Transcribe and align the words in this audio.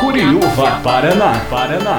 Curiúva, 0.00 0.78
Paraná, 0.82 1.30
Paraná. 1.50 1.96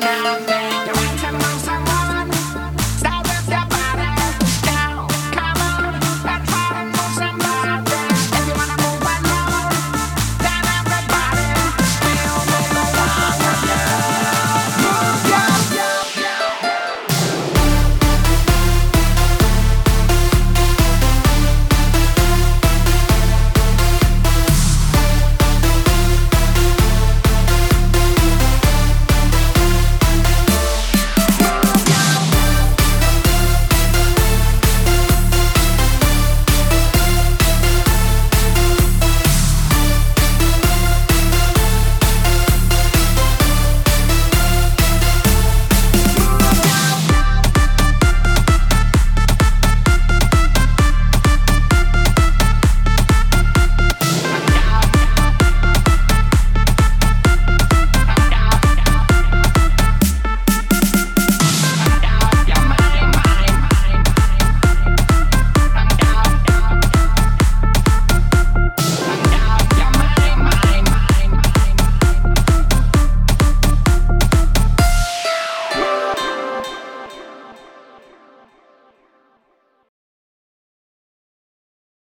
down, 0.00 0.46
down. 0.46 0.55